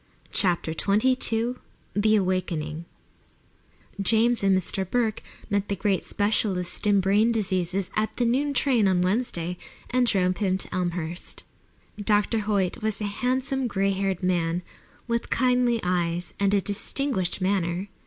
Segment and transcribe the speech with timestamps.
[0.31, 1.53] CHAPTER XXII
[1.93, 2.85] THE AWAKENING
[4.01, 4.83] James and Mr.
[4.89, 9.59] Burke met the great specialist in brain diseases at the noon train on Wednesday
[9.91, 11.43] and drove him to Elmhurst.
[12.03, 12.39] Dr.
[12.39, 14.63] Hoyt was a handsome, gray haired man,
[15.07, 17.87] with kindly eyes and a distinguished manner.